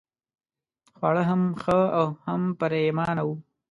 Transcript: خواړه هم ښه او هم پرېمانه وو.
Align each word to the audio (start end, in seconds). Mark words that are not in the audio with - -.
خواړه 0.97 1.23
هم 1.29 1.41
ښه 1.61 1.79
او 1.99 2.05
هم 2.25 2.41
پرېمانه 2.59 3.21
وو. 3.27 3.35